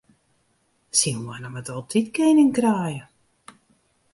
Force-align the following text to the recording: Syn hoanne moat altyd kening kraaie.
Syn 0.99 1.17
hoanne 1.25 1.49
moat 1.53 1.69
altyd 1.73 2.07
kening 2.15 2.51
kraaie. 2.57 3.01